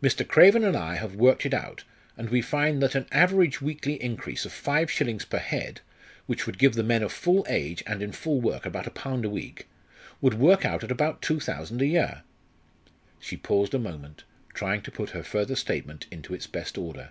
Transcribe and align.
Mr. 0.00 0.24
Craven 0.24 0.62
and 0.62 0.76
I 0.76 0.94
have 0.94 1.16
worked 1.16 1.44
it 1.44 1.52
out, 1.52 1.82
and 2.16 2.30
we 2.30 2.40
find 2.40 2.80
that 2.80 2.94
an 2.94 3.06
average 3.10 3.60
weekly 3.60 4.00
increase 4.00 4.44
of 4.44 4.52
five 4.52 4.88
shillings 4.88 5.24
per 5.24 5.38
head 5.40 5.80
which 6.26 6.46
would 6.46 6.58
give 6.60 6.74
the 6.74 6.84
men 6.84 7.02
of 7.02 7.10
full 7.12 7.44
age 7.48 7.82
and 7.84 8.00
in 8.00 8.12
full 8.12 8.40
work 8.40 8.64
about 8.66 8.86
a 8.86 8.90
pound 8.92 9.24
a 9.24 9.28
week 9.28 9.66
would 10.20 10.34
work 10.34 10.64
out 10.64 10.84
at 10.84 10.92
about 10.92 11.20
two 11.22 11.40
thousand 11.40 11.82
a 11.82 11.86
year." 11.86 12.22
She 13.18 13.36
paused 13.36 13.74
a 13.74 13.80
moment, 13.80 14.22
trying 14.52 14.82
to 14.82 14.92
put 14.92 15.10
her 15.10 15.24
further 15.24 15.56
statement 15.56 16.06
into 16.12 16.34
its 16.34 16.46
best 16.46 16.78
order. 16.78 17.10